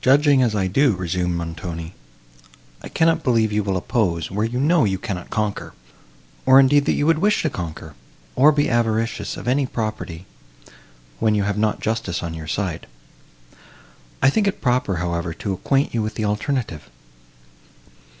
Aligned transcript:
"Judging 0.00 0.42
as 0.42 0.52
I 0.56 0.66
do," 0.66 0.96
resumed 0.96 1.36
Montoni, 1.36 1.94
"I 2.82 2.88
cannot 2.88 3.22
believe 3.22 3.52
you 3.52 3.62
will 3.62 3.76
oppose, 3.76 4.28
where 4.28 4.44
you 4.44 4.58
know 4.58 4.84
you 4.84 4.98
cannot 4.98 5.30
conquer, 5.30 5.74
or, 6.44 6.58
indeed, 6.58 6.86
that 6.86 6.94
you 6.94 7.06
would 7.06 7.20
wish 7.20 7.42
to 7.42 7.50
conquer, 7.50 7.94
or 8.34 8.50
be 8.50 8.68
avaricious 8.68 9.36
of 9.36 9.46
any 9.46 9.66
property, 9.66 10.26
when 11.20 11.36
you 11.36 11.44
have 11.44 11.56
not 11.56 11.78
justice 11.80 12.20
on 12.20 12.34
your 12.34 12.48
side. 12.48 12.88
I 14.20 14.28
think 14.28 14.48
it 14.48 14.60
proper, 14.60 14.96
however, 14.96 15.32
to 15.34 15.52
acquaint 15.52 15.94
you 15.94 16.02
with 16.02 16.16
the 16.16 16.24
alternative. 16.24 16.90